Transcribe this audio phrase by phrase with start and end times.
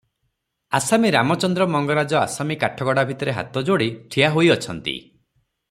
[0.77, 4.99] ଆସାମୀ ରାମଚନ୍ଦ୍ର ମଙ୍ଗରାଜ ଆସାମୀ କାଠଗଡ଼ା ଭିତରେ ହାତ ଯୋଡ଼ି ଠିଆ ହୋଇଅଛନ୍ତି।